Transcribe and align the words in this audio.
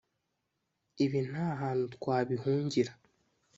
ibibi 1.03 1.19
nta 1.31 1.47
hantu 1.61 1.85
twabihungira. 1.95 2.91